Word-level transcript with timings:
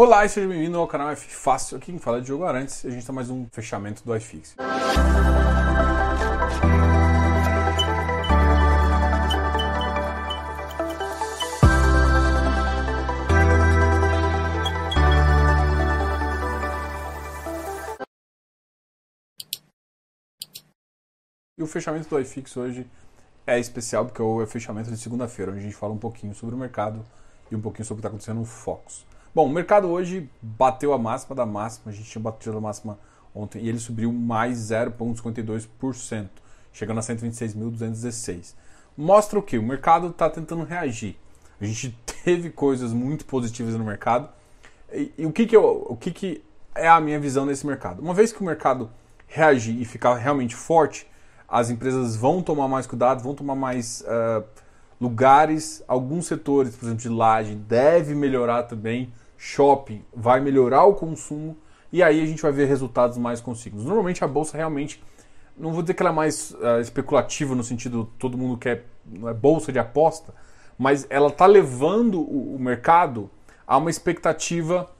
Olá 0.00 0.24
e 0.24 0.28
seja 0.28 0.46
bem-vindo 0.46 0.78
ao 0.78 0.86
canal 0.86 1.10
F 1.10 1.28
Fácil. 1.34 1.76
Aqui 1.76 1.86
quem 1.86 1.98
fala 1.98 2.18
é 2.18 2.20
Diogo 2.20 2.44
Arantes 2.44 2.84
e 2.84 2.86
a 2.86 2.90
gente 2.90 3.00
está 3.00 3.12
mais 3.12 3.30
um 3.30 3.48
fechamento 3.50 4.04
do 4.04 4.14
iFix. 4.14 4.54
E 21.56 21.60
o 21.60 21.66
fechamento 21.66 22.08
do 22.08 22.20
iFix 22.20 22.56
hoje 22.56 22.88
é 23.44 23.58
especial 23.58 24.04
porque 24.04 24.22
é 24.22 24.24
o 24.24 24.46
fechamento 24.46 24.92
de 24.92 24.96
segunda-feira, 24.96 25.50
onde 25.50 25.58
a 25.58 25.64
gente 25.64 25.74
fala 25.74 25.92
um 25.92 25.98
pouquinho 25.98 26.36
sobre 26.36 26.54
o 26.54 26.58
mercado 26.58 27.04
e 27.50 27.56
um 27.56 27.60
pouquinho 27.60 27.84
sobre 27.84 27.98
o 27.98 28.02
que 28.02 28.06
está 28.06 28.08
acontecendo 28.10 28.38
no 28.38 28.44
Focus. 28.44 29.04
Bom, 29.38 29.46
o 29.46 29.48
mercado 29.48 29.88
hoje 29.88 30.28
bateu 30.42 30.92
a 30.92 30.98
máxima 30.98 31.32
da 31.32 31.46
máxima, 31.46 31.92
a 31.92 31.94
gente 31.94 32.10
tinha 32.10 32.20
batido 32.20 32.58
a 32.58 32.60
máxima 32.60 32.98
ontem 33.32 33.62
e 33.62 33.68
ele 33.68 33.78
subiu 33.78 34.12
mais 34.12 34.58
0,52%, 34.58 36.28
chegando 36.72 36.98
a 36.98 37.00
126.216. 37.02 38.56
Mostra 38.96 39.38
o 39.38 39.42
que? 39.42 39.56
O 39.56 39.62
mercado 39.62 40.08
está 40.08 40.28
tentando 40.28 40.64
reagir. 40.64 41.16
A 41.60 41.64
gente 41.64 41.96
teve 42.24 42.50
coisas 42.50 42.92
muito 42.92 43.24
positivas 43.26 43.74
no 43.74 43.84
mercado. 43.84 44.28
E, 44.92 45.12
e 45.16 45.24
o, 45.24 45.30
que, 45.30 45.46
que, 45.46 45.54
eu, 45.54 45.86
o 45.88 45.96
que, 45.96 46.10
que 46.10 46.42
é 46.74 46.88
a 46.88 47.00
minha 47.00 47.20
visão 47.20 47.46
nesse 47.46 47.64
mercado? 47.64 48.02
Uma 48.02 48.14
vez 48.14 48.32
que 48.32 48.40
o 48.40 48.44
mercado 48.44 48.90
reagir 49.28 49.80
e 49.80 49.84
ficar 49.84 50.16
realmente 50.16 50.56
forte, 50.56 51.06
as 51.48 51.70
empresas 51.70 52.16
vão 52.16 52.42
tomar 52.42 52.66
mais 52.66 52.88
cuidado, 52.88 53.22
vão 53.22 53.36
tomar 53.36 53.54
mais 53.54 54.00
uh, 54.00 54.42
lugares. 55.00 55.80
Alguns 55.86 56.26
setores, 56.26 56.74
por 56.74 56.86
exemplo, 56.86 57.02
de 57.02 57.08
laje, 57.08 57.54
deve 57.54 58.16
melhorar 58.16 58.64
também 58.64 59.12
shopping, 59.38 60.04
vai 60.12 60.40
melhorar 60.40 60.84
o 60.84 60.94
consumo 60.94 61.56
e 61.92 62.02
aí 62.02 62.20
a 62.20 62.26
gente 62.26 62.42
vai 62.42 62.52
ver 62.52 62.66
resultados 62.66 63.16
mais 63.16 63.40
consignos. 63.40 63.84
Normalmente 63.84 64.22
a 64.22 64.28
bolsa 64.28 64.56
realmente, 64.56 65.02
não 65.56 65.72
vou 65.72 65.80
dizer 65.80 65.94
que 65.94 66.02
ela 66.02 66.10
é 66.10 66.14
mais 66.14 66.50
uh, 66.50 66.80
especulativa 66.80 67.54
no 67.54 67.62
sentido 67.62 68.10
todo 68.18 68.36
mundo 68.36 68.58
quer 68.58 68.84
é 69.26 69.32
bolsa 69.32 69.72
de 69.72 69.78
aposta, 69.78 70.34
mas 70.76 71.06
ela 71.08 71.28
está 71.28 71.46
levando 71.46 72.20
o, 72.20 72.56
o, 72.56 72.58
mercado 72.58 73.30
a 73.66 73.78
uma 73.78 73.88
expectativa 73.88 74.90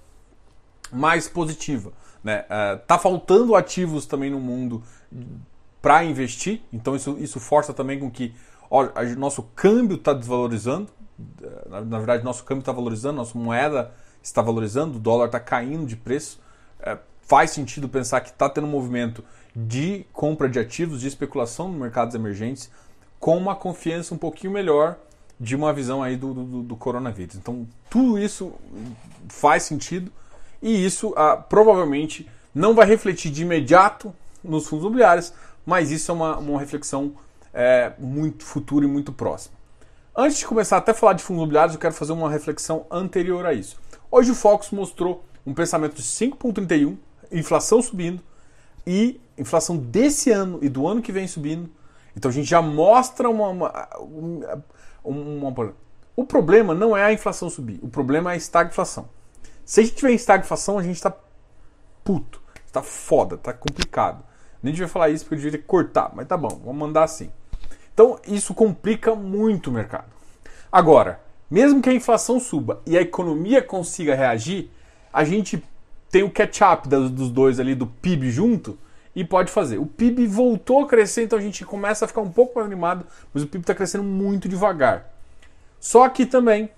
mais 0.91 1.29
positiva. 1.29 1.93
Né? 2.25 2.45
Uh, 2.45 2.79
tá 2.87 2.99
faltando 2.99 3.55
ativos 3.55 4.07
também 4.07 4.31
no 4.31 4.41
mundo 4.41 4.83
para 5.83 6.05
investir, 6.05 6.63
então 6.73 6.97
isso, 6.97 7.17
isso 7.19 7.39
força 7.39 7.75
também 7.75 7.99
com 7.99 8.11
que 8.11 8.35
olha, 8.71 8.93
nosso 9.17 9.43
câmbio 9.55 9.97
está 9.97 10.13
desvalorizando, 10.13 10.89
na, 11.69 11.81
na 11.83 11.99
verdade 11.99 12.25
nosso 12.25 12.45
câmbio 12.45 12.61
está 12.61 12.73
valorizando, 12.73 13.17
nossa 13.17 13.37
moeda 13.39 13.93
está 14.23 14.43
valorizando, 14.43 14.97
o 14.97 15.01
dólar 15.01 15.27
está 15.27 15.41
caindo 15.41 15.87
de 15.87 15.97
preço. 15.97 16.41
É, 16.81 16.99
faz 17.23 17.51
sentido 17.51 17.89
pensar 17.89 18.21
que 18.21 18.31
está 18.31 18.49
tendo 18.49 18.67
um 18.67 18.71
movimento 18.71 19.25
de 19.55 20.07
compra 20.13 20.49
de 20.49 20.59
ativos, 20.59 21.01
de 21.01 21.09
especulação 21.09 21.69
no 21.69 21.79
mercados 21.79 22.15
emergentes, 22.15 22.71
com 23.19 23.37
uma 23.37 23.55
confiança 23.55 24.15
um 24.15 24.19
pouquinho 24.19 24.53
melhor 24.53 24.97
de 25.41 25.55
uma 25.55 25.73
visão 25.73 26.03
aí 26.03 26.17
do, 26.17 26.35
do, 26.35 26.63
do 26.63 26.77
coronavírus. 26.77 27.37
Então, 27.37 27.67
tudo 27.89 28.19
isso 28.19 28.53
faz 29.29 29.63
sentido 29.63 30.11
e 30.61 30.85
isso 30.85 31.15
ah, 31.17 31.37
provavelmente 31.37 32.29
não 32.55 32.75
vai 32.75 32.87
refletir 32.87 33.31
de 33.31 33.43
imediato 33.43 34.13
nos 34.43 34.67
fundos 34.67 34.85
imobiliários, 34.85 35.33
mas 35.65 35.91
isso 35.91 36.11
é 36.11 36.15
uma, 36.15 36.39
uma 36.39 36.59
reflexão 36.59 37.13
é, 37.53 37.93
muito 37.99 38.45
futura 38.45 38.85
e 38.85 38.89
muito 38.89 39.13
próxima. 39.13 39.57
Antes 40.17 40.39
de 40.39 40.47
começar 40.47 40.79
até 40.79 40.91
a 40.91 40.95
falar 40.95 41.13
de 41.13 41.23
fundos 41.23 41.41
imobiliários, 41.41 41.75
eu 41.75 41.81
quero 41.81 41.95
fazer 41.95 42.13
uma 42.13 42.31
reflexão 42.31 42.87
anterior 42.91 43.47
a 43.47 43.53
isso. 43.53 43.79
Hoje 44.11 44.31
o 44.31 44.35
Focus 44.35 44.71
mostrou 44.71 45.25
um 45.45 45.53
pensamento 45.53 45.97
de 45.97 46.03
5,31, 46.03 46.97
inflação 47.31 47.83
subindo 47.83 48.23
e 48.87 49.21
inflação 49.37 49.77
desse 49.77 50.31
ano 50.31 50.59
e 50.63 50.69
do 50.69 50.87
ano 50.87 51.03
que 51.03 51.13
vem 51.13 51.27
subindo. 51.27 51.71
Então 52.17 52.31
a 52.31 52.35
gente 52.35 52.49
já 52.49 52.63
mostra 52.63 53.29
uma, 53.29 53.49
uma, 53.49 53.89
uma, 55.05 55.49
uma 55.49 55.75
o 56.17 56.25
problema 56.25 56.75
não 56.75 56.97
é 56.97 57.05
a 57.05 57.13
inflação 57.13 57.49
subir, 57.49 57.79
o 57.83 57.89
problema 57.89 58.31
é 58.31 58.35
a 58.35 58.37
estagflação. 58.37 59.09
Se 59.65 59.81
a 59.81 59.85
gente 59.85 59.95
tiver 59.95 60.13
estagflação, 60.13 60.79
a 60.79 60.83
gente 60.83 60.97
está 60.97 61.15
puto, 62.03 62.43
está 62.67 62.83
foda, 62.83 63.35
está 63.35 63.53
complicado. 63.53 64.25
Nem 64.63 64.73
devia 64.73 64.89
falar 64.89 65.11
isso 65.11 65.25
porque 65.25 65.37
eu 65.37 65.51
devia 65.51 65.63
cortar, 65.63 66.11
mas 66.15 66.27
tá 66.27 66.37
bom, 66.37 66.49
vamos 66.49 66.77
mandar 66.77 67.05
assim. 67.05 67.31
Então 67.93 68.19
isso 68.27 68.55
complica 68.55 69.15
muito 69.15 69.69
o 69.69 69.73
mercado. 69.73 70.11
Agora, 70.73 71.21
mesmo 71.51 71.81
que 71.81 71.89
a 71.89 71.95
inflação 71.95 72.39
suba 72.39 72.81
e 72.87 72.97
a 72.97 73.01
economia 73.01 73.63
consiga 73.63 74.15
reagir, 74.15 74.71
a 75.13 75.25
gente 75.25 75.63
tem 76.11 76.23
o 76.23 76.31
catch-up 76.31 76.89
dos 76.89 77.31
dois 77.31 77.61
ali, 77.61 77.75
do 77.75 77.87
PIB 77.87 78.31
junto, 78.31 78.79
e 79.15 79.25
pode 79.25 79.51
fazer. 79.51 79.79
O 79.79 79.87
PIB 79.87 80.27
voltou 80.27 80.83
a 80.83 80.87
crescer, 80.87 81.25
então 81.25 81.39
a 81.39 81.43
gente 81.43 81.65
começa 81.65 82.05
a 82.05 82.09
ficar 82.09 82.21
um 82.21 82.31
pouco 82.31 82.55
mais 82.55 82.67
animado, 82.67 83.05
mas 83.33 83.43
o 83.43 83.47
PIB 83.47 83.63
está 83.63 83.75
crescendo 83.75 84.05
muito 84.05 84.49
devagar. 84.49 85.13
Só 85.81 86.09
que 86.09 86.25
também 86.25 86.71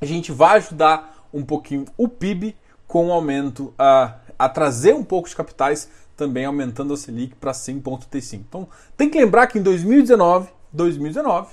a 0.00 0.04
gente 0.04 0.32
vai 0.32 0.58
ajudar 0.58 1.26
um 1.32 1.44
pouquinho 1.44 1.86
o 1.96 2.08
PIB 2.08 2.56
com 2.86 3.08
o 3.08 3.12
aumento 3.12 3.74
a, 3.78 4.14
a 4.38 4.48
trazer 4.48 4.94
um 4.94 5.04
pouco 5.04 5.28
de 5.28 5.36
capitais, 5.36 5.88
também 6.16 6.44
aumentando 6.44 6.92
a 6.92 6.96
Selic 6.96 7.34
para 7.36 7.52
5,35. 7.52 8.34
Então 8.48 8.68
tem 8.96 9.08
que 9.08 9.18
lembrar 9.18 9.46
que 9.46 9.58
em 9.58 9.62
2019, 9.62 10.50
2019, 10.72 11.52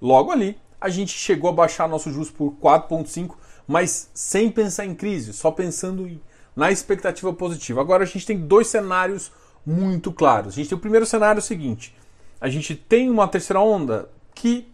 logo 0.00 0.30
ali, 0.30 0.56
a 0.84 0.90
gente 0.90 1.12
chegou 1.12 1.48
a 1.48 1.52
baixar 1.52 1.88
nosso 1.88 2.12
juros 2.12 2.30
por 2.30 2.52
4,5, 2.62 3.36
mas 3.66 4.10
sem 4.12 4.50
pensar 4.50 4.84
em 4.84 4.94
crise, 4.94 5.32
só 5.32 5.50
pensando 5.50 6.20
na 6.54 6.70
expectativa 6.70 7.32
positiva. 7.32 7.80
Agora 7.80 8.02
a 8.02 8.06
gente 8.06 8.26
tem 8.26 8.36
dois 8.38 8.66
cenários 8.66 9.32
muito 9.64 10.12
claros. 10.12 10.52
A 10.52 10.56
gente 10.56 10.68
tem 10.68 10.76
o 10.76 10.80
primeiro 10.80 11.06
cenário 11.06 11.40
seguinte: 11.40 11.96
a 12.38 12.50
gente 12.50 12.74
tem 12.74 13.08
uma 13.08 13.26
terceira 13.26 13.60
onda 13.60 14.10
que 14.34 14.68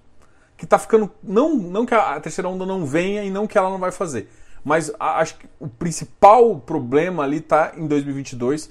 que 0.57 0.65
está 0.65 0.81
ficando 0.81 1.09
não 1.23 1.55
não 1.55 1.87
que 1.87 1.95
a 1.95 2.19
terceira 2.19 2.49
onda 2.49 2.67
não 2.67 2.85
venha 2.85 3.23
e 3.23 3.31
não 3.31 3.47
que 3.47 3.57
ela 3.57 3.71
não 3.71 3.79
vai 3.79 3.93
fazer, 3.93 4.29
mas 4.65 4.93
acho 4.99 5.37
que 5.37 5.47
o 5.61 5.69
principal 5.69 6.59
problema 6.59 7.23
ali 7.23 7.37
está 7.37 7.75
em 7.77 7.87
2022. 7.87 8.69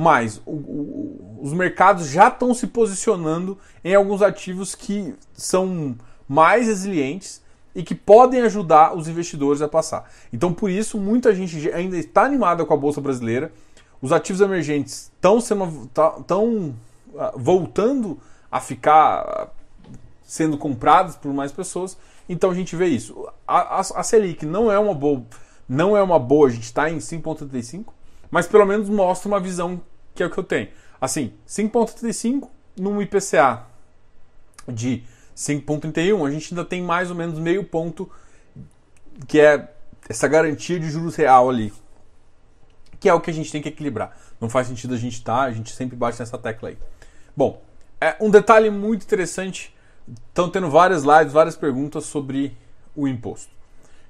Mas 0.00 0.40
o, 0.46 0.52
o, 0.52 1.40
os 1.42 1.52
mercados 1.52 2.06
já 2.06 2.28
estão 2.28 2.54
se 2.54 2.68
posicionando 2.68 3.58
em 3.82 3.96
alguns 3.96 4.22
ativos 4.22 4.76
que 4.76 5.12
são 5.32 5.96
mais 6.28 6.66
resilientes 6.66 7.42
e 7.74 7.82
que 7.82 7.94
podem 7.94 8.42
ajudar 8.42 8.96
os 8.96 9.08
investidores 9.08 9.62
a 9.62 9.68
passar. 9.68 10.10
Então, 10.32 10.52
por 10.52 10.70
isso, 10.70 10.98
muita 10.98 11.34
gente 11.34 11.70
ainda 11.70 11.96
está 11.96 12.22
animada 12.22 12.64
com 12.64 12.74
a 12.74 12.76
bolsa 12.76 13.00
brasileira. 13.00 13.52
Os 14.00 14.12
ativos 14.12 14.40
emergentes 14.40 15.10
estão 15.14 15.40
sendo 15.40 15.88
tão 16.26 16.74
ah, 17.16 17.32
voltando 17.36 18.18
a 18.50 18.60
ficar 18.60 19.20
ah, 19.20 19.48
sendo 20.22 20.58
comprados 20.58 21.16
por 21.16 21.32
mais 21.32 21.50
pessoas. 21.50 21.96
Então 22.28 22.50
a 22.50 22.54
gente 22.54 22.76
vê 22.76 22.86
isso. 22.86 23.26
A, 23.46 23.78
a, 23.78 23.80
a 23.80 24.02
Selic 24.02 24.44
não 24.44 24.70
é 24.70 24.78
uma 24.78 24.94
boa, 24.94 25.24
não 25.68 25.96
é 25.96 26.02
uma 26.02 26.18
boa. 26.18 26.48
A 26.48 26.50
gente 26.50 26.64
está 26.64 26.90
em 26.90 26.98
5,35, 26.98 27.86
mas 28.30 28.46
pelo 28.46 28.66
menos 28.66 28.88
mostra 28.88 29.28
uma 29.28 29.40
visão 29.40 29.80
que 30.14 30.22
é 30.22 30.26
o 30.26 30.30
que 30.30 30.38
eu 30.38 30.44
tenho. 30.44 30.68
Assim, 31.00 31.32
5,35 31.46 32.48
num 32.78 33.00
IPCA 33.00 33.64
de 34.68 35.02
5,31, 35.38 36.26
a 36.26 36.30
gente 36.32 36.52
ainda 36.52 36.64
tem 36.64 36.82
mais 36.82 37.10
ou 37.10 37.16
menos 37.16 37.38
meio 37.38 37.62
ponto, 37.62 38.10
que 39.28 39.38
é 39.38 39.68
essa 40.08 40.26
garantia 40.26 40.80
de 40.80 40.90
juros 40.90 41.14
real 41.14 41.48
ali, 41.48 41.72
que 42.98 43.08
é 43.08 43.14
o 43.14 43.20
que 43.20 43.30
a 43.30 43.32
gente 43.32 43.52
tem 43.52 43.62
que 43.62 43.68
equilibrar. 43.68 44.18
Não 44.40 44.50
faz 44.50 44.66
sentido 44.66 44.94
a 44.94 44.96
gente 44.96 45.14
estar, 45.14 45.36
tá, 45.36 45.42
a 45.42 45.52
gente 45.52 45.72
sempre 45.72 45.96
bate 45.96 46.18
nessa 46.18 46.36
tecla 46.36 46.70
aí. 46.70 46.78
Bom, 47.36 47.62
é 48.00 48.16
um 48.20 48.30
detalhe 48.30 48.68
muito 48.68 49.04
interessante, 49.04 49.72
estão 50.28 50.50
tendo 50.50 50.68
várias 50.68 51.04
lives, 51.04 51.32
várias 51.32 51.56
perguntas 51.56 52.04
sobre 52.04 52.56
o 52.96 53.06
imposto. 53.06 53.52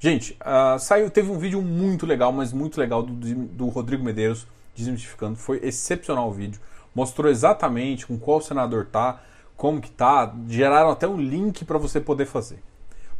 Gente, 0.00 0.34
uh, 0.40 0.78
saiu, 0.78 1.10
teve 1.10 1.30
um 1.30 1.38
vídeo 1.38 1.60
muito 1.60 2.06
legal, 2.06 2.32
mas 2.32 2.54
muito 2.54 2.80
legal 2.80 3.02
do, 3.02 3.12
do 3.12 3.68
Rodrigo 3.68 4.02
Medeiros 4.02 4.46
desmistificando. 4.74 5.36
Foi 5.36 5.60
excepcional 5.62 6.30
o 6.30 6.32
vídeo. 6.32 6.58
Mostrou 6.94 7.30
exatamente 7.30 8.06
com 8.06 8.18
qual 8.18 8.40
senador 8.40 8.86
tá, 8.86 9.20
como 9.58 9.80
que 9.80 9.90
tá, 9.90 10.32
geraram 10.46 10.90
até 10.90 11.06
um 11.06 11.16
link 11.16 11.64
para 11.64 11.76
você 11.76 12.00
poder 12.00 12.26
fazer. 12.26 12.62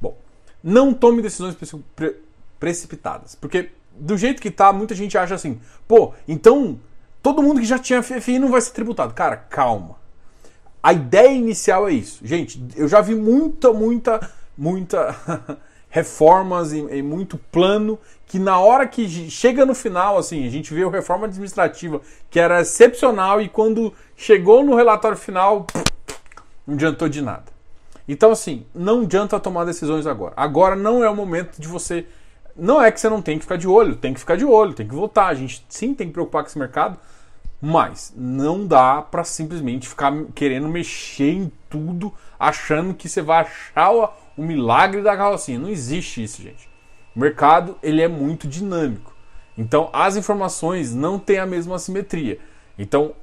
Bom, 0.00 0.16
não 0.62 0.94
tome 0.94 1.20
decisões 1.20 1.54
pre 1.94 2.16
precipitadas, 2.60 3.36
porque 3.36 3.70
do 3.92 4.16
jeito 4.16 4.42
que 4.42 4.50
tá, 4.50 4.72
muita 4.72 4.94
gente 4.94 5.16
acha 5.16 5.34
assim, 5.34 5.60
pô, 5.86 6.12
então 6.26 6.78
todo 7.22 7.42
mundo 7.42 7.60
que 7.60 7.66
já 7.66 7.78
tinha 7.78 8.02
FFI 8.02 8.38
não 8.38 8.50
vai 8.50 8.60
ser 8.60 8.72
tributado. 8.72 9.14
Cara, 9.14 9.36
calma. 9.36 9.96
A 10.82 10.92
ideia 10.92 11.30
inicial 11.30 11.88
é 11.88 11.92
isso. 11.92 12.24
Gente, 12.24 12.64
eu 12.76 12.88
já 12.88 13.00
vi 13.00 13.14
muita, 13.14 13.72
muita, 13.72 14.30
muita 14.56 15.14
reformas 15.88 16.72
e, 16.72 16.78
e, 16.78 17.02
muito 17.02 17.38
plano 17.50 17.98
que 18.26 18.38
na 18.38 18.58
hora 18.58 18.86
que 18.86 19.08
chega 19.30 19.64
no 19.64 19.74
final, 19.74 20.18
assim, 20.18 20.46
a 20.46 20.50
gente 20.50 20.72
vê 20.74 20.84
a 20.84 20.90
reforma 20.90 21.26
administrativa 21.26 22.00
que 22.30 22.38
era 22.38 22.60
excepcional 22.60 23.40
e 23.40 23.48
quando 23.48 23.92
chegou 24.16 24.64
no 24.64 24.74
relatório 24.74 25.16
final, 25.16 25.66
não 26.68 26.74
adiantou 26.74 27.08
de 27.08 27.22
nada. 27.22 27.46
Então, 28.06 28.30
assim, 28.30 28.66
não 28.74 29.00
adianta 29.02 29.40
tomar 29.40 29.64
decisões 29.64 30.06
agora. 30.06 30.34
Agora 30.36 30.76
não 30.76 31.02
é 31.02 31.08
o 31.08 31.16
momento 31.16 31.58
de 31.60 31.66
você 31.66 32.06
não 32.58 32.82
é 32.82 32.90
que 32.90 33.00
você 33.00 33.08
não 33.08 33.22
tem 33.22 33.38
que 33.38 33.44
ficar 33.44 33.56
de 33.56 33.68
olho, 33.68 33.94
tem 33.94 34.12
que 34.12 34.18
ficar 34.18 34.36
de 34.36 34.44
olho, 34.44 34.74
tem 34.74 34.86
que 34.86 34.94
votar. 34.94 35.28
A 35.28 35.34
gente 35.34 35.64
sim 35.68 35.94
tem 35.94 36.08
que 36.08 36.12
preocupar 36.12 36.42
com 36.42 36.48
esse 36.48 36.58
mercado, 36.58 36.98
mas 37.62 38.12
não 38.16 38.66
dá 38.66 39.00
para 39.00 39.22
simplesmente 39.22 39.88
ficar 39.88 40.12
querendo 40.34 40.68
mexer 40.68 41.30
em 41.30 41.52
tudo, 41.70 42.12
achando 42.38 42.94
que 42.94 43.08
você 43.08 43.22
vai 43.22 43.42
achar 43.42 43.92
o, 43.92 44.08
o 44.36 44.42
milagre 44.42 45.02
da 45.02 45.16
carrocinha. 45.16 45.58
Não 45.58 45.68
existe 45.68 46.22
isso, 46.22 46.42
gente. 46.42 46.68
O 47.14 47.20
mercado 47.20 47.78
ele 47.80 48.02
é 48.02 48.08
muito 48.08 48.48
dinâmico. 48.48 49.14
Então 49.56 49.88
as 49.92 50.16
informações 50.16 50.92
não 50.92 51.16
têm 51.16 51.38
a 51.38 51.46
mesma 51.46 51.76
assimetria. 51.76 52.40
Então 52.76 53.14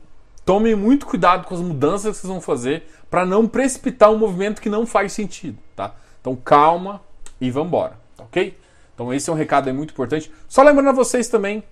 tomem 0.46 0.76
muito 0.76 1.06
cuidado 1.06 1.48
com 1.48 1.56
as 1.56 1.62
mudanças 1.62 2.16
que 2.16 2.22
vocês 2.22 2.32
vão 2.32 2.40
fazer 2.40 2.84
para 3.10 3.26
não 3.26 3.48
precipitar 3.48 4.12
um 4.12 4.18
movimento 4.18 4.62
que 4.62 4.70
não 4.70 4.86
faz 4.86 5.12
sentido, 5.12 5.58
tá? 5.76 5.96
Então 6.22 6.36
calma 6.36 7.02
e 7.42 7.52
tá 7.52 8.24
ok? 8.24 8.58
Então 8.94 9.14
esse 9.14 9.30
é 9.30 9.34
um 9.34 9.36
recado 9.36 9.74
muito 9.74 9.92
importante. 9.92 10.32
Só 10.48 10.64
lembrando 10.64 10.90
a 10.90 10.94
vocês 10.94 11.28
também, 11.28 11.64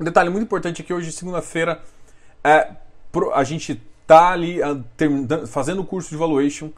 um 0.00 0.04
detalhe 0.04 0.30
muito 0.30 0.44
importante 0.44 0.80
aqui 0.80 0.92
hoje, 0.92 1.10
segunda-feira, 1.12 1.82
é, 2.42 2.70
a 3.34 3.44
gente 3.44 3.82
tá 4.06 4.30
ali 4.30 4.62
ah, 4.62 4.76
fazendo 5.46 5.82
o 5.82 5.84
curso 5.84 6.08
de 6.08 6.16
valuation 6.16 6.70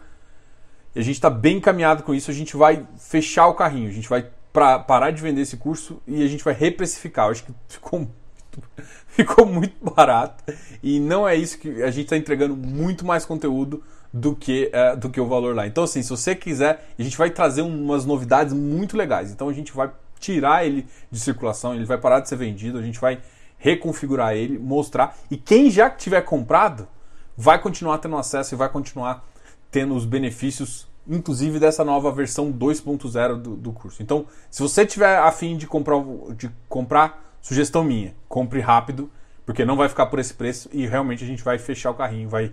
e 0.95 0.99
a 0.99 1.03
gente 1.03 1.17
está 1.17 1.31
bem 1.31 1.59
encaminhado 1.59 2.03
com 2.03 2.15
isso. 2.15 2.31
A 2.31 2.35
gente 2.35 2.57
vai 2.57 2.87
fechar 2.99 3.47
o 3.47 3.55
carrinho, 3.55 3.89
a 3.89 3.93
gente 3.93 4.09
vai 4.09 4.27
pra, 4.53 4.79
parar 4.79 5.11
de 5.11 5.23
vender 5.23 5.43
esse 5.43 5.57
curso 5.57 6.03
e 6.07 6.25
a 6.25 6.27
gente 6.27 6.43
vai 6.43 6.55
reprecificar. 6.55 7.27
Eu 7.27 7.33
acho 7.33 7.45
que 7.45 7.55
ficou 7.69 8.09
ficou 9.09 9.47
muito 9.47 9.77
barato 9.83 10.45
e 10.83 10.99
não 10.99 11.29
é 11.29 11.37
isso 11.37 11.59
que 11.59 11.83
a 11.83 11.91
gente 11.91 12.05
está 12.05 12.17
entregando 12.17 12.57
muito 12.57 13.05
mais 13.05 13.25
conteúdo 13.25 13.83
do 14.13 14.35
que, 14.35 14.71
uh, 14.75 14.97
do 14.97 15.09
que 15.09 15.21
o 15.21 15.27
valor 15.27 15.55
lá. 15.55 15.67
Então, 15.67 15.85
assim, 15.85 16.03
se 16.03 16.11
você 16.11 16.35
quiser, 16.35 16.85
a 16.99 17.03
gente 17.03 17.17
vai 17.17 17.31
trazer 17.31 17.63
umas 17.63 18.05
novidades 18.05 18.53
muito 18.53 18.97
legais. 18.97 19.31
Então, 19.31 19.49
a 19.49 19.53
gente 19.53 19.73
vai 19.73 19.91
tirar 20.19 20.67
ele 20.67 20.87
de 21.11 21.19
circulação, 21.19 21.75
ele 21.75 21.85
vai 21.85 21.99
parar 21.99 22.21
de 22.21 22.29
ser 22.29 22.37
vendido, 22.37 22.79
a 22.79 22.83
gente 22.83 23.01
vai 23.01 23.21
reconfigurar 23.57 24.35
ele, 24.35 24.59
mostrar. 24.59 25.17
E 25.31 25.37
quem 25.37 25.71
já 25.71 25.89
tiver 25.89 26.23
comprado 26.23 26.89
vai 27.37 27.61
continuar 27.61 27.99
tendo 27.99 28.17
acesso 28.17 28.55
e 28.55 28.57
vai 28.57 28.69
continuar 28.69 29.25
tendo 29.71 29.95
os 29.95 30.05
benefícios, 30.05 30.89
inclusive 31.07 31.59
dessa 31.59 31.85
nova 31.85 32.11
versão 32.11 32.53
2.0 32.53 33.37
do, 33.37 33.57
do 33.57 33.73
curso. 33.73 34.03
Então, 34.03 34.27
se 34.51 34.61
você 34.61 34.85
tiver 34.85 35.19
afim 35.19 35.57
de 35.57 35.67
comprar, 35.67 36.03
de 36.37 36.51
comprar 36.69 37.30
Sugestão 37.41 37.83
minha, 37.83 38.15
compre 38.29 38.61
rápido, 38.61 39.11
porque 39.47 39.65
não 39.65 39.77
vai 39.77 39.89
ficar 39.89 40.07
por 40.07 40.19
esse 40.19 40.35
preço 40.35 40.69
e 40.73 40.87
realmente 40.87 41.25
a 41.25 41.27
gente 41.27 41.43
vai 41.43 41.59
fechar 41.59 41.91
o 41.91 41.95
carrinho, 41.95 42.29
vai 42.29 42.53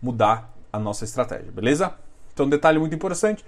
mudar 0.00 0.54
a 0.72 0.78
nossa 0.78 1.04
estratégia, 1.04 1.50
beleza? 1.50 1.94
Então, 2.32 2.48
detalhe 2.48 2.78
muito 2.78 2.94
importante: 2.94 3.44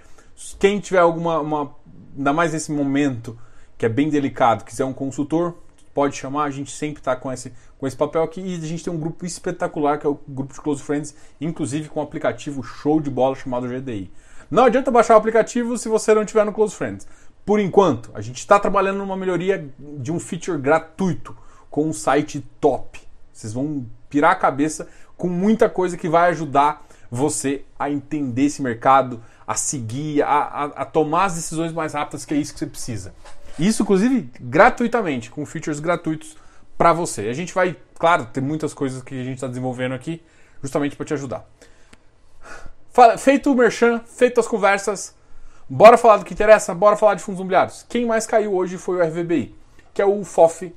quem 0.59 0.79
tiver 0.79 0.99
alguma, 0.99 1.39
uma, 1.39 1.75
ainda 2.15 2.33
mais 2.33 2.53
nesse 2.53 2.71
momento 2.71 3.37
que 3.77 3.85
é 3.85 3.89
bem 3.89 4.09
delicado, 4.09 4.63
quiser 4.63 4.85
um 4.85 4.93
consultor, 4.93 5.57
pode 5.93 6.15
chamar, 6.15 6.43
a 6.43 6.49
gente 6.49 6.71
sempre 6.71 6.99
está 6.99 7.15
com 7.15 7.31
esse, 7.31 7.53
com 7.77 7.87
esse 7.87 7.95
papel 7.95 8.23
aqui 8.23 8.41
e 8.41 8.55
a 8.55 8.59
gente 8.59 8.83
tem 8.83 8.93
um 8.93 8.99
grupo 8.99 9.25
espetacular 9.25 9.97
que 9.97 10.05
é 10.05 10.09
o 10.09 10.19
grupo 10.27 10.53
de 10.53 10.61
Close 10.61 10.83
Friends, 10.83 11.15
inclusive 11.39 11.89
com 11.89 11.99
um 11.99 12.03
aplicativo 12.03 12.61
show 12.63 12.99
de 12.99 13.09
bola 13.09 13.35
chamado 13.35 13.67
GDI. 13.67 14.11
Não 14.49 14.65
adianta 14.65 14.91
baixar 14.91 15.15
o 15.15 15.17
aplicativo 15.17 15.77
se 15.77 15.87
você 15.87 16.13
não 16.13 16.25
tiver 16.25 16.45
no 16.45 16.51
Close 16.51 16.75
Friends. 16.75 17.07
Por 17.51 17.59
enquanto, 17.59 18.11
a 18.13 18.21
gente 18.21 18.37
está 18.37 18.57
trabalhando 18.57 18.99
numa 18.99 19.17
melhoria 19.17 19.69
de 19.77 20.09
um 20.09 20.21
feature 20.21 20.57
gratuito 20.57 21.35
com 21.69 21.85
um 21.85 21.91
site 21.91 22.39
top. 22.61 23.01
Vocês 23.33 23.51
vão 23.51 23.85
pirar 24.09 24.31
a 24.31 24.35
cabeça 24.35 24.87
com 25.17 25.27
muita 25.27 25.67
coisa 25.67 25.97
que 25.97 26.07
vai 26.07 26.29
ajudar 26.29 26.87
você 27.11 27.65
a 27.77 27.89
entender 27.91 28.43
esse 28.45 28.61
mercado, 28.61 29.21
a 29.45 29.55
seguir, 29.55 30.21
a, 30.21 30.27
a, 30.27 30.63
a 30.63 30.85
tomar 30.85 31.25
as 31.25 31.35
decisões 31.35 31.73
mais 31.73 31.91
rápidas, 31.91 32.23
que 32.23 32.33
é 32.33 32.37
isso 32.37 32.53
que 32.53 32.59
você 32.59 32.67
precisa. 32.67 33.13
Isso, 33.59 33.83
inclusive, 33.83 34.31
gratuitamente, 34.39 35.29
com 35.29 35.45
features 35.45 35.81
gratuitos 35.81 36.37
para 36.77 36.93
você. 36.93 37.27
A 37.27 37.33
gente 37.33 37.53
vai, 37.53 37.75
claro, 37.99 38.27
ter 38.31 38.39
muitas 38.39 38.73
coisas 38.73 39.03
que 39.03 39.13
a 39.13 39.25
gente 39.25 39.35
está 39.35 39.47
desenvolvendo 39.47 39.93
aqui, 39.93 40.23
justamente 40.63 40.95
para 40.95 41.05
te 41.05 41.13
ajudar. 41.15 41.45
Feito 43.17 43.51
o 43.51 43.55
merchan, 43.55 43.99
feitas 44.05 44.45
as 44.45 44.49
conversas, 44.49 45.13
Bora 45.73 45.97
falar 45.97 46.17
do 46.17 46.25
que 46.25 46.33
interessa? 46.33 46.75
Bora 46.75 46.97
falar 46.97 47.13
de 47.13 47.23
fundos 47.23 47.39
imobiliários. 47.39 47.85
Quem 47.87 48.05
mais 48.05 48.27
caiu 48.27 48.53
hoje 48.53 48.77
foi 48.77 48.97
o 48.97 49.01
RVBI, 49.01 49.55
que 49.93 50.01
é 50.01 50.05
o 50.05 50.21
FOF 50.25 50.75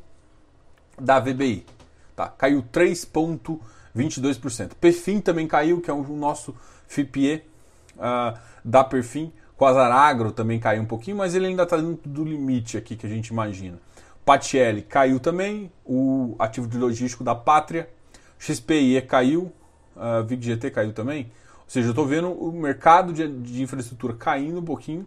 da 0.96 1.18
VBI. 1.18 1.66
Tá? 2.14 2.28
Caiu 2.28 2.62
3,22%. 2.72 4.70
Perfim 4.80 5.20
também 5.20 5.48
caiu, 5.48 5.80
que 5.80 5.90
é 5.90 5.92
o 5.92 6.00
nosso 6.04 6.54
FIPE 6.86 7.42
uh, 7.96 8.38
da 8.64 8.84
Perfim. 8.84 9.32
Quasar 9.56 9.90
Agro 9.90 10.30
também 10.30 10.60
caiu 10.60 10.82
um 10.82 10.86
pouquinho, 10.86 11.16
mas 11.16 11.34
ele 11.34 11.48
ainda 11.48 11.64
está 11.64 11.76
dentro 11.76 12.08
do 12.08 12.22
limite 12.22 12.76
aqui 12.76 12.94
que 12.94 13.04
a 13.04 13.10
gente 13.10 13.26
imagina. 13.30 13.80
Patielli 14.24 14.82
caiu 14.82 15.18
também, 15.18 15.72
o 15.84 16.36
ativo 16.38 16.68
de 16.68 16.78
logístico 16.78 17.24
da 17.24 17.34
Pátria. 17.34 17.90
XPIE 18.38 19.02
caiu, 19.02 19.52
uh, 19.96 20.22
VIGGT 20.24 20.70
caiu 20.70 20.92
também. 20.92 21.32
Ou 21.64 21.70
seja, 21.70 21.88
eu 21.88 21.90
estou 21.90 22.06
vendo 22.06 22.30
o 22.30 22.52
mercado 22.52 23.12
de, 23.12 23.26
de, 23.26 23.62
infraestrutura 23.62 24.14
caindo 24.14 24.60
um 24.60 24.64
pouquinho. 24.64 25.06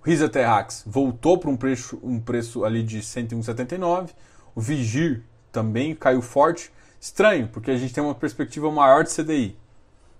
O 0.00 0.06
Risa 0.06 0.28
Terrax 0.28 0.82
voltou 0.86 1.38
para 1.38 1.48
um 1.48 1.56
preço, 1.56 1.98
um 2.02 2.20
preço 2.20 2.64
ali 2.64 2.82
de 2.82 3.00
101,79. 3.00 4.10
O 4.54 4.60
Vigir 4.60 5.22
também 5.50 5.94
caiu 5.94 6.20
forte. 6.20 6.72
Estranho, 7.00 7.48
porque 7.48 7.70
a 7.70 7.76
gente 7.76 7.92
tem 7.92 8.02
uma 8.02 8.14
perspectiva 8.14 8.70
maior 8.70 9.04
de 9.04 9.10
CDI. 9.10 9.56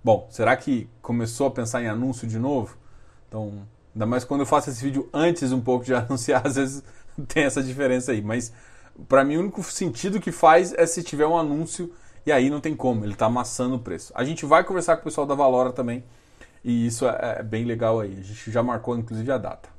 Bom, 0.03 0.27
será 0.29 0.55
que 0.57 0.89
começou 1.01 1.47
a 1.47 1.51
pensar 1.51 1.81
em 1.81 1.87
anúncio 1.87 2.27
de 2.27 2.37
novo? 2.37 2.77
Então, 3.27 3.65
ainda 3.93 4.05
mais 4.05 4.23
quando 4.25 4.41
eu 4.41 4.45
faço 4.45 4.69
esse 4.69 4.83
vídeo 4.83 5.09
antes 5.13 5.51
um 5.51 5.61
pouco 5.61 5.85
de 5.85 5.93
anunciar, 5.95 6.45
às 6.45 6.55
vezes 6.55 6.83
tem 7.27 7.43
essa 7.43 7.63
diferença 7.63 8.11
aí. 8.11 8.21
Mas 8.21 8.51
para 9.07 9.23
mim 9.23 9.37
o 9.37 9.39
único 9.41 9.63
sentido 9.63 10.19
que 10.19 10.31
faz 10.31 10.73
é 10.73 10.85
se 10.85 11.03
tiver 11.03 11.25
um 11.25 11.37
anúncio 11.37 11.91
e 12.25 12.31
aí 12.31 12.49
não 12.49 12.59
tem 12.59 12.75
como, 12.75 13.03
ele 13.03 13.13
está 13.13 13.25
amassando 13.25 13.75
o 13.75 13.79
preço. 13.79 14.11
A 14.15 14.23
gente 14.23 14.45
vai 14.45 14.63
conversar 14.63 14.95
com 14.95 15.01
o 15.01 15.05
pessoal 15.05 15.27
da 15.27 15.35
Valora 15.35 15.71
também, 15.71 16.03
e 16.63 16.87
isso 16.87 17.07
é, 17.07 17.37
é 17.39 17.43
bem 17.43 17.65
legal 17.65 17.99
aí. 17.99 18.17
A 18.19 18.23
gente 18.23 18.51
já 18.51 18.63
marcou 18.63 18.97
inclusive 18.97 19.31
a 19.31 19.37
data. 19.37 19.69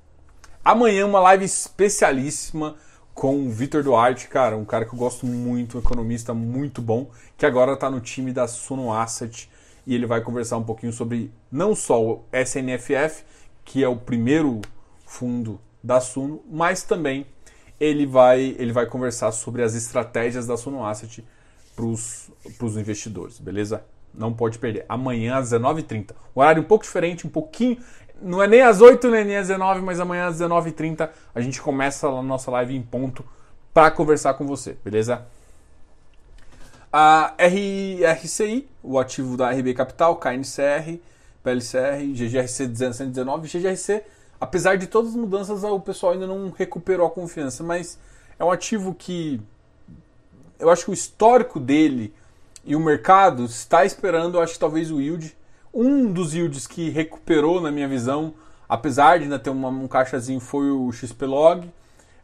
Amanhã 0.65 1.07
uma 1.07 1.21
live 1.21 1.45
especialíssima 1.45 2.77
com 3.15 3.47
o 3.47 3.51
Vitor 3.51 3.83
Duarte, 3.83 4.29
cara, 4.29 4.57
um 4.57 4.65
cara 4.65 4.85
que 4.85 4.93
eu 4.93 4.99
gosto 4.99 5.25
muito, 5.25 5.77
um 5.77 5.81
economista 5.81 6.35
muito 6.35 6.83
bom, 6.83 7.11
que 7.37 7.47
agora 7.47 7.75
está 7.75 7.89
no 7.89 8.01
time 8.01 8.33
da 8.33 8.49
Suno 8.49 8.93
Asset 8.93 9.49
e 9.87 9.95
ele 9.95 10.07
vai 10.07 10.21
conversar 10.21 10.57
um 10.57 10.65
pouquinho 10.65 10.93
sobre 10.93 11.31
não 11.51 11.75
só 11.75 12.03
o 12.03 12.25
SNFF, 12.33 13.25
que 13.65 13.85
é 13.85 13.89
o 13.89 13.97
primeiro 13.97 14.61
fundo 15.07 15.61
da 15.83 16.01
Suno, 16.01 16.43
mas 16.51 16.83
também 16.83 17.27
ele 17.79 18.07
vai, 18.07 18.57
ele 18.59 18.73
vai 18.73 18.87
conversar 18.87 19.31
sobre 19.33 19.63
as 19.63 19.75
estratégias 19.75 20.47
da 20.47 20.57
Suno 20.57 20.85
Asset 20.85 21.25
para 21.75 21.85
os 21.87 22.77
investidores, 22.77 23.39
beleza? 23.39 23.85
Não 24.13 24.33
pode 24.33 24.59
perder. 24.59 24.85
Amanhã 24.89 25.37
às 25.37 25.51
19h30. 25.51 26.13
Horário 26.35 26.63
um 26.63 26.67
pouco 26.67 26.85
diferente, 26.85 27.27
um 27.27 27.31
pouquinho. 27.31 27.79
Não 28.23 28.43
é 28.43 28.47
nem 28.47 28.63
às 28.63 28.81
8 28.81 29.11
nem 29.11 29.37
às 29.37 29.49
19 29.49 29.81
mas 29.81 29.99
amanhã 29.99 30.27
às 30.27 30.39
19h30 30.39 31.11
a 31.35 31.41
gente 31.41 31.61
começa 31.61 32.07
a 32.07 32.23
nossa 32.23 32.51
live 32.51 32.77
em 32.77 32.83
ponto 32.83 33.25
para 33.73 33.91
conversar 33.91 34.35
com 34.35 34.47
você, 34.47 34.77
beleza? 34.85 35.27
A 36.93 37.35
RCI, 37.39 38.69
o 38.81 39.01
ativo 39.01 39.37
da 39.37 39.51
RB 39.51 39.75
Capital, 39.75 40.15
KNCR, 40.15 41.01
PLCR, 41.43 42.07
GGRC 42.15 42.73
119, 42.77 43.49
GGRC, 43.49 44.05
apesar 44.41 44.77
de 44.77 44.87
todas 44.87 45.11
as 45.11 45.17
mudanças, 45.17 45.65
o 45.65 45.81
pessoal 45.81 46.13
ainda 46.13 46.29
não 46.29 46.51
recuperou 46.51 47.05
a 47.05 47.11
confiança, 47.11 47.65
mas 47.65 47.99
é 48.39 48.45
um 48.45 48.51
ativo 48.51 48.95
que 48.95 49.43
eu 50.59 50.71
acho 50.71 50.85
que 50.85 50.91
o 50.91 50.95
histórico 50.95 51.59
dele 51.61 52.13
e 52.65 52.75
o 52.75 52.81
mercado 52.81 53.45
está 53.45 53.85
esperando, 53.85 54.37
eu 54.37 54.43
acho 54.43 54.55
que 54.55 54.59
talvez 54.59 54.91
o 54.91 55.01
yield, 55.01 55.37
um 55.73 56.11
dos 56.11 56.35
yields 56.35 56.67
que 56.67 56.89
recuperou 56.89 57.61
na 57.61 57.71
minha 57.71 57.89
visão, 57.89 58.35
apesar 58.69 59.19
de 59.19 59.25
ainda 59.25 59.39
ter 59.39 59.51
uma, 59.51 59.69
um 59.69 59.89
caixazinho, 59.89 60.41
foi 60.41 60.71
o 60.71 60.91
XPlog. 60.93 61.71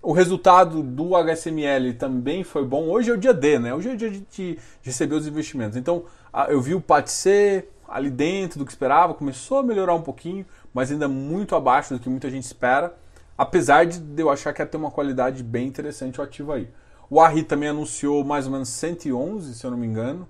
O 0.03 0.13
resultado 0.13 0.83
do 0.83 1.15
HSML 1.15 1.93
também 1.99 2.43
foi 2.43 2.65
bom. 2.65 2.89
Hoje 2.89 3.11
é 3.11 3.15
o 3.15 3.19
dia 3.19 3.35
D, 3.35 3.59
né? 3.59 3.75
Hoje 3.75 3.91
é 3.91 3.93
o 3.93 3.97
dia 3.97 4.11
de, 4.11 4.21
de 4.21 4.59
receber 4.81 5.15
os 5.15 5.27
investimentos. 5.27 5.77
Então, 5.77 6.05
eu 6.49 6.61
vi 6.61 6.75
o 6.75 6.81
PATC 6.81 7.69
ali 7.87 8.09
dentro 8.09 8.59
do 8.59 8.65
que 8.65 8.71
esperava, 8.71 9.13
começou 9.13 9.59
a 9.59 9.63
melhorar 9.63 9.95
um 9.95 10.01
pouquinho, 10.01 10.47
mas 10.73 10.91
ainda 10.91 11.09
muito 11.09 11.55
abaixo 11.55 11.93
do 11.93 12.01
que 12.01 12.09
muita 12.09 12.31
gente 12.31 12.45
espera. 12.45 12.95
Apesar 13.37 13.85
de 13.85 14.01
eu 14.23 14.31
achar 14.31 14.55
que 14.55 14.63
ia 14.63 14.67
ter 14.67 14.77
uma 14.77 14.91
qualidade 14.91 15.43
bem 15.43 15.67
interessante 15.67 16.21
o 16.21 16.23
ativo 16.23 16.53
aí. 16.53 16.69
O 17.11 17.21
Arri 17.21 17.43
também 17.43 17.69
anunciou 17.69 18.25
mais 18.25 18.47
ou 18.47 18.53
menos 18.53 18.69
111, 18.69 19.55
se 19.55 19.67
eu 19.67 19.71
não 19.73 19.77
me 19.77 19.87
engano. 19.87 20.29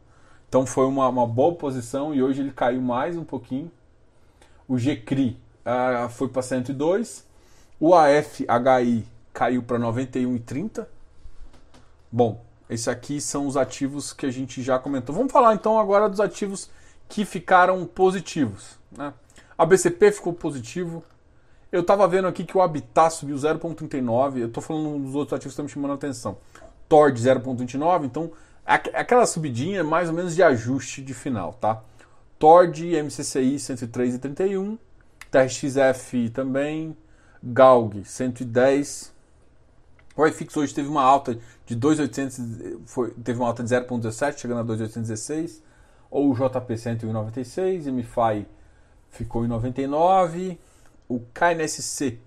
Então 0.49 0.65
foi 0.65 0.87
uma, 0.87 1.07
uma 1.09 1.27
boa 1.27 1.55
posição 1.55 2.15
e 2.15 2.23
hoje 2.23 2.41
ele 2.41 2.51
caiu 2.51 2.81
mais 2.81 3.19
um 3.19 3.23
pouquinho. 3.23 3.71
O 4.67 4.79
GCRI 4.79 5.39
uh, 5.67 6.09
foi 6.09 6.29
para 6.29 6.41
102. 6.41 7.27
O 7.79 7.95
AFHI 7.95 9.07
caiu 9.33 9.63
para 9.63 9.79
91,30. 9.79 10.87
Bom, 12.11 12.43
esses 12.69 12.89
aqui 12.89 13.21
são 13.21 13.47
os 13.47 13.57
ativos 13.57 14.13
que 14.13 14.25
a 14.25 14.31
gente 14.31 14.63
já 14.63 14.79
comentou. 14.79 15.15
Vamos 15.15 15.33
falar 15.33 15.55
então 15.55 15.79
agora 15.79 16.09
dos 16.09 16.19
ativos 16.19 16.71
que 17.09 17.27
ficaram 17.27 17.85
positivos. 17.85 18.79
Né? 18.91 19.13
A 19.57 19.67
BCP 19.67 20.13
ficou 20.13 20.33
positivo. 20.33 21.05
Eu 21.71 21.83
estava 21.83 22.09
vendo 22.09 22.27
aqui 22.27 22.45
que 22.45 22.57
o 22.57 22.63
Habitat 22.63 23.13
subiu 23.13 23.37
0,39. 23.37 24.39
Eu 24.39 24.47
estou 24.47 24.63
falando 24.63 24.99
dos 24.99 25.15
outros 25.15 25.35
ativos 25.35 25.53
que 25.53 25.61
estão 25.61 25.65
me 25.67 25.71
chamando 25.71 25.93
a 25.93 25.95
atenção. 25.95 26.39
Tord 26.91 27.17
0,29. 27.17 28.05
Então, 28.05 28.33
aquela 28.67 29.25
subidinha 29.25 29.79
é 29.79 29.83
mais 29.83 30.09
ou 30.09 30.15
menos 30.15 30.35
de 30.35 30.43
ajuste 30.43 31.01
de 31.01 31.15
final, 31.15 31.53
tá? 31.53 31.83
Tord, 32.37 32.85
MCCI 32.85 33.55
103,31. 33.57 34.77
TRXF 35.31 36.31
também. 36.31 36.97
Galg 37.43 38.05
110. 38.05 39.15
O 40.17 40.27
iFix 40.27 40.57
hoje 40.57 40.75
teve 40.75 40.89
uma 40.89 41.03
alta 41.03 41.39
de 41.65 41.77
2,800, 41.77 42.39
teve 43.23 43.39
uma 43.39 43.47
alta 43.47 43.63
de 43.63 43.71
0,17, 43.71 44.39
chegando 44.39 44.59
a 44.59 44.63
2,816. 44.65 45.63
Ou 46.11 46.33
o 46.33 46.35
JP 46.35 46.75
101,96. 46.75 47.87
MFI 47.87 48.47
ficou 49.11 49.45
em 49.45 49.49
99 49.49 50.59
o 51.09 51.21
KNSC 51.33 52.19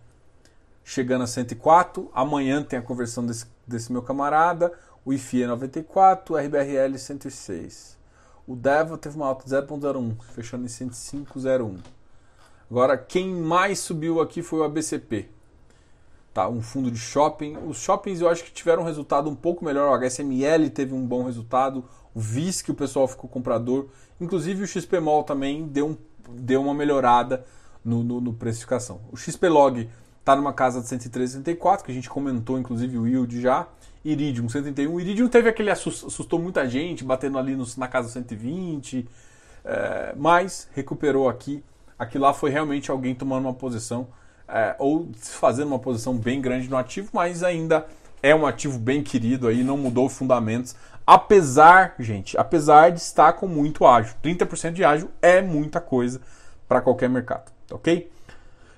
chegando 0.83 1.23
a 1.23 1.27
104. 1.27 2.09
Amanhã 2.13 2.63
tem 2.63 2.77
a 2.77 2.81
conversão 2.81 3.25
desse, 3.25 3.45
desse 3.67 3.91
meu 3.91 4.01
camarada. 4.01 4.71
O 5.05 5.13
IFI 5.13 5.43
é 5.43 5.47
94, 5.47 6.33
o 6.33 6.37
RBRL 6.37 6.97
106. 6.97 7.97
O 8.47 8.55
DEVA 8.55 8.97
teve 8.97 9.15
uma 9.15 9.27
alta 9.27 9.45
de 9.45 9.55
0.01, 9.55 10.15
fechando 10.33 10.65
em 10.65 10.67
105,01. 10.67 11.77
Agora, 12.69 12.97
quem 12.97 13.33
mais 13.33 13.79
subiu 13.79 14.19
aqui 14.19 14.41
foi 14.41 14.59
o 14.59 14.63
ABCP. 14.63 15.29
Tá, 16.33 16.49
um 16.49 16.61
fundo 16.61 16.89
de 16.89 16.97
shopping. 16.97 17.57
Os 17.67 17.77
shoppings 17.77 18.19
eu 18.19 18.27
acho 18.27 18.43
que 18.43 18.51
tiveram 18.51 18.81
um 18.81 18.85
resultado 18.85 19.29
um 19.29 19.35
pouco 19.35 19.63
melhor. 19.63 19.89
O 19.89 19.93
HSML 19.93 20.69
teve 20.71 20.93
um 20.93 21.05
bom 21.05 21.23
resultado. 21.23 21.85
O 22.13 22.19
VISC, 22.19 22.69
o 22.69 22.73
pessoal 22.73 23.07
ficou 23.07 23.29
comprador. 23.29 23.87
Inclusive 24.19 24.63
o 24.63 24.67
XPMOL 24.67 25.23
também 25.23 25.67
deu, 25.67 25.89
um, 25.89 25.97
deu 26.29 26.61
uma 26.61 26.73
melhorada 26.73 27.45
no, 27.85 28.03
no, 28.03 28.19
no 28.19 28.33
precificação. 28.33 29.01
O 29.11 29.17
XPlog 29.17 29.89
está 30.23 30.37
numa 30.37 30.53
casa 30.53 30.79
de 30.79 30.87
103,64, 30.87 31.83
que 31.83 31.91
a 31.91 31.93
gente 31.93 32.09
comentou, 32.09 32.57
inclusive, 32.57 32.97
o 32.97 33.05
yield 33.05 33.41
já. 33.41 33.67
Iridium 34.05 34.49
131. 34.49 34.93
O 34.93 34.99
Iridium 34.99 35.27
teve 35.27 35.49
aquele 35.49 35.69
assustou 35.69 36.39
muita 36.39 36.67
gente, 36.67 37.03
batendo 37.03 37.37
ali 37.37 37.55
no, 37.55 37.65
na 37.77 37.87
casa 37.87 38.09
120, 38.09 39.07
é, 39.63 40.13
mas 40.17 40.69
recuperou 40.73 41.29
aqui. 41.29 41.63
Aqui 41.99 42.17
lá 42.17 42.33
foi 42.33 42.49
realmente 42.49 42.89
alguém 42.89 43.13
tomando 43.13 43.45
uma 43.45 43.53
posição 43.53 44.07
é, 44.47 44.75
ou 44.79 45.09
fazendo 45.15 45.67
uma 45.67 45.79
posição 45.79 46.17
bem 46.17 46.41
grande 46.41 46.69
no 46.69 46.77
ativo, 46.77 47.09
mas 47.13 47.43
ainda 47.43 47.85
é 48.21 48.33
um 48.33 48.45
ativo 48.45 48.79
bem 48.79 49.03
querido 49.03 49.47
aí, 49.47 49.63
não 49.63 49.77
mudou 49.77 50.07
os 50.07 50.17
fundamentos. 50.17 50.75
Apesar, 51.05 51.95
gente, 51.99 52.37
apesar 52.37 52.91
de 52.91 52.99
estar 52.99 53.33
com 53.33 53.47
muito 53.47 53.85
ágio. 53.85 54.15
30% 54.23 54.71
de 54.71 54.83
ágio 54.83 55.09
é 55.21 55.41
muita 55.41 55.79
coisa 55.81 56.21
para 56.67 56.81
qualquer 56.81 57.09
mercado 57.09 57.53
ok? 57.73 58.09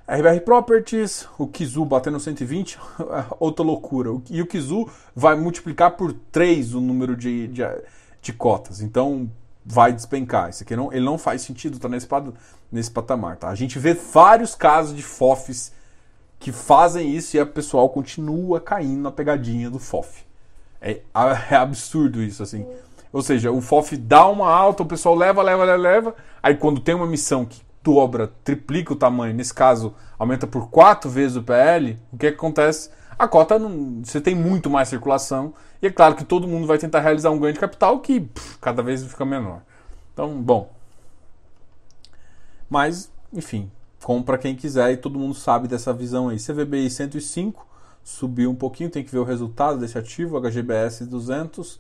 RBR 0.08 0.42
Properties, 0.42 1.28
o 1.38 1.48
Kizu 1.48 1.84
batendo 1.84 2.20
120, 2.20 2.78
outra 3.40 3.66
loucura. 3.66 4.10
E 4.30 4.42
o 4.42 4.46
Kizu 4.46 4.88
vai 5.16 5.36
multiplicar 5.36 5.92
por 5.92 6.14
3 6.32 6.76
o 6.76 6.82
número 6.82 7.16
de, 7.16 7.48
de, 7.48 7.64
de 8.22 8.34
cotas. 8.34 8.82
Então 8.82 9.30
vai 9.66 9.92
despencar. 9.92 10.50
Isso 10.50 10.62
aqui 10.62 10.76
não, 10.76 10.94
ele 10.94 11.04
não 11.04 11.18
faz 11.18 11.42
sentido 11.42 11.80
tá 11.80 11.90
nesse, 11.90 12.08
nesse 12.72 12.92
patamar. 12.92 13.38
Tá? 13.38 13.50
A 13.50 13.56
gente 13.56 13.80
vê 13.80 13.96
vários 13.96 14.54
casos 14.54 14.96
de 14.96 15.02
FOFs 15.02 15.74
que 16.40 16.52
fazem 16.52 17.16
isso 17.16 17.36
e 17.36 17.40
a 17.40 17.46
pessoal 17.46 17.90
continua 17.90 18.62
caindo 18.62 19.02
na 19.02 19.12
pegadinha 19.12 19.72
do 19.72 19.80
FOF. 19.80 20.24
É, 20.80 21.02
é 21.50 21.56
absurdo 21.56 22.22
isso, 22.22 22.44
assim. 22.44 22.64
Ou 23.12 23.24
seja, 23.24 23.52
o 23.52 23.60
FOF 23.60 23.98
dá 23.98 24.28
uma 24.28 24.52
alta, 24.52 24.84
o 24.84 24.86
pessoal 24.86 25.16
leva, 25.16 25.42
leva, 25.42 25.64
leva, 25.64 25.82
leva. 25.82 26.16
Aí 26.44 26.56
quando 26.56 26.80
tem 26.80 26.94
uma 26.94 27.08
missão 27.08 27.44
que 27.44 27.62
dobra, 27.86 28.34
triplica 28.44 28.94
o 28.94 28.96
tamanho, 28.96 29.36
nesse 29.36 29.54
caso 29.54 29.94
aumenta 30.18 30.48
por 30.48 30.72
quatro 30.72 31.08
vezes 31.08 31.38
o 31.38 31.44
PL, 31.44 32.00
o 32.12 32.18
que, 32.18 32.28
acontece? 32.28 32.90
A 33.18 33.28
cota 33.28 33.60
não, 33.60 34.02
você 34.04 34.20
tem 34.20 34.34
muito 34.34 34.72
mais 34.72 34.90
circulação 34.90 35.54
e 35.80 35.86
é 35.86 35.92
claro 35.92 36.16
que 36.16 36.26
todo 36.26 36.48
mundo 36.48 36.66
vai 36.66 36.80
tentar 36.80 37.00
realizar 37.00 37.30
um 37.30 37.38
ganho 37.38 37.54
de 37.54 37.60
capital 37.60 38.00
que 38.00 38.28
cada 38.60 38.82
vez 38.82 39.04
fica 39.04 39.24
menor. 39.24 39.62
Então, 40.12 40.42
bom. 40.42 40.74
Mas, 42.68 43.12
enfim, 43.32 43.72
compra 44.04 44.38
quem 44.40 44.56
quiser 44.56 44.92
e 44.92 44.98
todo 44.98 45.20
mundo 45.20 45.36
sabe 45.36 45.68
dessa 45.68 45.94
visão 45.94 46.30
aí. 46.30 46.38
CVBI 46.38 46.90
105 46.90 47.68
subiu 48.04 48.50
um 48.50 48.56
pouquinho, 48.56 48.90
tem 48.90 49.04
que 49.04 49.12
ver 49.12 49.20
o 49.20 49.24
resultado 49.24 49.78
desse 49.78 49.98
ativo, 49.98 50.40
HGBS 50.40 51.06
200. 51.06 51.80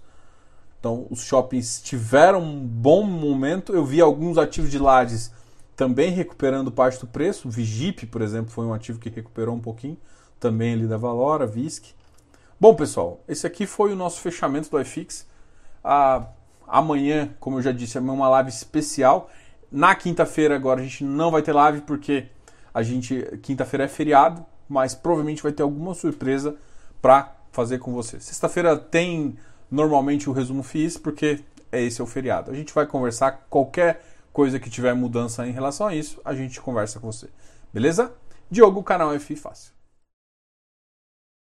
Então, 0.79 1.07
os 1.09 1.21
shoppings 1.23 1.81
tiveram 1.81 2.43
um 2.43 2.59
bom 2.59 3.03
momento. 3.03 3.73
Eu 3.73 3.83
vi 3.83 3.99
alguns 3.99 4.37
ativos 4.37 4.69
de 4.69 4.77
lajes 4.77 5.31
também 5.75 6.11
recuperando 6.11 6.71
parte 6.71 6.99
do 6.99 7.07
preço. 7.07 7.49
Vigip, 7.49 8.05
por 8.05 8.21
exemplo, 8.21 8.51
foi 8.51 8.65
um 8.65 8.73
ativo 8.73 8.99
que 8.99 9.09
recuperou 9.09 9.55
um 9.55 9.59
pouquinho, 9.59 9.97
também 10.39 10.73
ali 10.73 10.87
da 10.87 10.97
Valora, 10.97 11.45
Visc. 11.45 11.93
Bom, 12.59 12.73
pessoal, 12.73 13.19
esse 13.27 13.45
aqui 13.45 13.65
foi 13.65 13.91
o 13.91 13.95
nosso 13.95 14.21
fechamento 14.21 14.69
do 14.69 14.79
iFix. 14.79 15.27
Ah, 15.83 16.27
amanhã, 16.67 17.29
como 17.39 17.57
eu 17.57 17.61
já 17.61 17.71
disse, 17.71 17.97
é 17.97 18.01
uma 18.01 18.29
live 18.29 18.49
especial. 18.49 19.29
Na 19.71 19.93
quinta-feira 19.93 20.55
agora 20.55 20.79
a 20.79 20.83
gente 20.83 21.03
não 21.03 21.31
vai 21.31 21.41
ter 21.41 21.51
live 21.51 21.81
porque 21.81 22.27
a 22.73 22.81
gente 22.81 23.39
quinta-feira 23.41 23.85
é 23.85 23.87
feriado, 23.87 24.45
mas 24.69 24.95
provavelmente 24.95 25.43
vai 25.43 25.51
ter 25.51 25.63
alguma 25.63 25.93
surpresa 25.93 26.55
para 27.01 27.35
fazer 27.51 27.79
com 27.79 27.93
você. 27.93 28.19
Sexta-feira 28.19 28.77
tem 28.77 29.37
normalmente 29.69 30.29
o 30.29 30.33
resumo 30.33 30.63
FIIs 30.63 30.97
porque 30.97 31.39
é 31.71 31.81
esse 31.81 31.99
é 31.99 32.03
o 32.03 32.07
feriado. 32.07 32.51
A 32.51 32.53
gente 32.53 32.73
vai 32.73 32.85
conversar 32.85 33.45
qualquer 33.49 34.01
coisa 34.35 34.59
que 34.59 34.69
tiver 34.69 34.93
mudança 34.93 35.47
em 35.47 35.51
relação 35.51 35.87
a 35.87 35.95
isso, 35.95 36.19
a 36.25 36.35
gente 36.35 36.59
conversa 36.59 36.99
com 36.99 37.09
você. 37.09 37.29
Beleza? 37.73 38.13
Diogo, 38.51 38.83
canal 38.83 39.13
F 39.13 39.33
Fácil. 39.33 39.71